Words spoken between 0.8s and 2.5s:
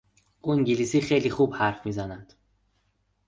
خیلی خوب حرف میزند.